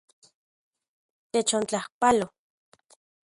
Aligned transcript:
Techontlajpalo. 1.31 2.27